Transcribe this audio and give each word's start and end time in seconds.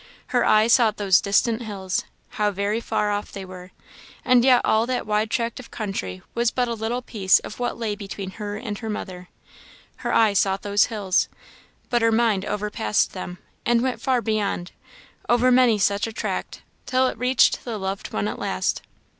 Her 0.29 0.43
eye 0.43 0.65
sought 0.65 0.97
those 0.97 1.21
distant 1.21 1.61
hills 1.61 2.05
how 2.29 2.49
very 2.49 2.81
far 2.81 3.11
off 3.11 3.31
they 3.31 3.45
were! 3.45 3.69
and 4.25 4.43
yet 4.43 4.61
all 4.65 4.87
that 4.87 5.05
wide 5.05 5.29
tract 5.29 5.59
of 5.59 5.69
country 5.69 6.23
was 6.33 6.49
but 6.49 6.67
a 6.67 6.73
little 6.73 7.03
piece 7.03 7.37
of 7.41 7.59
what 7.59 7.77
lay 7.77 7.95
between 7.95 8.31
her 8.41 8.57
and 8.57 8.79
her 8.79 8.89
mother. 8.89 9.29
Her 9.97 10.11
eye 10.11 10.33
sought 10.33 10.63
those 10.63 10.85
hills 10.85 11.29
but 11.91 12.01
her 12.01 12.11
mind 12.11 12.45
overpassed 12.45 13.13
them, 13.13 13.37
and 13.63 13.83
went 13.83 14.01
far 14.01 14.23
beyond, 14.23 14.71
over 15.29 15.51
many 15.51 15.77
such 15.77 16.07
a 16.07 16.11
tract, 16.11 16.63
till 16.87 17.05
it 17.07 17.19
reached 17.19 17.63
the 17.63 17.77
loved 17.77 18.11
one 18.11 18.27
at 18.27 18.39
last. 18.39 18.81